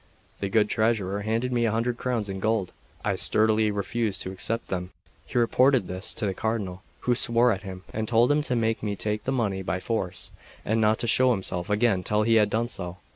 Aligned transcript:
The 0.39 0.49
good 0.49 0.67
treasurer 0.67 1.21
handed 1.21 1.53
me 1.53 1.65
a 1.65 1.71
hundred 1.71 1.99
crowns 1.99 2.27
in 2.27 2.39
gold. 2.39 2.73
I 3.05 3.13
sturdily 3.15 3.69
refused 3.69 4.23
to 4.23 4.31
accept 4.31 4.69
them. 4.69 4.89
He 5.27 5.37
reported 5.37 5.87
this 5.87 6.11
to 6.15 6.25
the 6.25 6.33
Cardinal, 6.33 6.81
who 7.01 7.13
swore 7.13 7.51
at 7.51 7.61
him, 7.61 7.83
and 7.93 8.07
told 8.07 8.31
him 8.31 8.41
to 8.41 8.55
make 8.55 8.81
me 8.81 8.95
take 8.95 9.25
the 9.25 9.31
money 9.31 9.61
by 9.61 9.79
force, 9.79 10.31
and 10.65 10.81
not 10.81 10.97
to 11.01 11.07
show 11.07 11.29
himself 11.29 11.69
again 11.69 12.01
till 12.01 12.23
he 12.23 12.33
had 12.41 12.49
done 12.49 12.67
so. 12.69 12.97